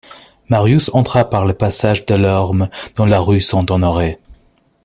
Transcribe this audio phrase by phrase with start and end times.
[0.49, 4.17] Marius entra par le passage Delorme dans la rue Saint-Honoré.